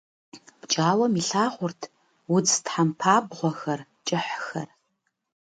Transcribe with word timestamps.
Пкӏауэм 0.59 1.13
илъагъурт 1.21 1.81
удз 2.35 2.53
тхьэмпабгъуэхэр, 2.63 3.79
кӏыхьхэр. 4.07 4.69